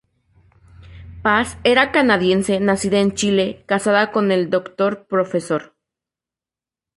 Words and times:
Paz 1.21 1.59
era 1.63 1.91
canadiense, 1.91 2.59
nacida 2.59 2.97
en 3.01 3.11
Chile, 3.13 3.61
casada 3.67 4.11
con 4.11 4.31
el 4.31 4.49
Dr. 4.49 5.05
Prof. 5.05 5.35